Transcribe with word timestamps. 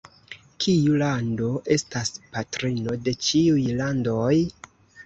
Kiu 0.63 0.95
lando 1.01 1.51
estas 1.77 2.11
patrino 2.33 2.99
de 3.07 3.17
ĉiuj 3.29 3.71
landoj? 3.85 4.37